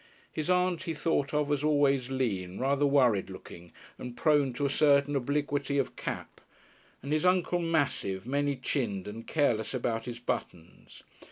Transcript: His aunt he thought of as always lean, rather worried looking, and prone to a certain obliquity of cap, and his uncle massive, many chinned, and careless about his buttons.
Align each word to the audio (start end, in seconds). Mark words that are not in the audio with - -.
His 0.33 0.49
aunt 0.49 0.85
he 0.85 0.95
thought 0.95 1.31
of 1.31 1.51
as 1.51 1.63
always 1.63 2.09
lean, 2.09 2.57
rather 2.57 2.87
worried 2.87 3.29
looking, 3.29 3.71
and 3.99 4.17
prone 4.17 4.51
to 4.53 4.65
a 4.65 4.69
certain 4.71 5.15
obliquity 5.15 5.77
of 5.77 5.95
cap, 5.95 6.41
and 7.03 7.13
his 7.13 7.23
uncle 7.23 7.59
massive, 7.59 8.25
many 8.25 8.55
chinned, 8.55 9.07
and 9.07 9.27
careless 9.27 9.75
about 9.75 10.05
his 10.05 10.17
buttons. 10.17 11.03